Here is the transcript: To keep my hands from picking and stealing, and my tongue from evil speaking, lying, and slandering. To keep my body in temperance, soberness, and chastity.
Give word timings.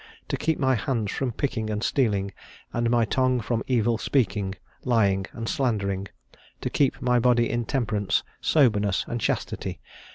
To 0.29 0.35
keep 0.35 0.57
my 0.57 0.73
hands 0.73 1.11
from 1.11 1.31
picking 1.31 1.69
and 1.69 1.83
stealing, 1.83 2.33
and 2.73 2.89
my 2.89 3.05
tongue 3.05 3.39
from 3.39 3.61
evil 3.67 3.99
speaking, 3.99 4.55
lying, 4.83 5.27
and 5.31 5.47
slandering. 5.47 6.07
To 6.61 6.71
keep 6.71 6.99
my 7.03 7.19
body 7.19 7.47
in 7.47 7.65
temperance, 7.65 8.23
soberness, 8.41 9.05
and 9.07 9.21
chastity. 9.21 9.79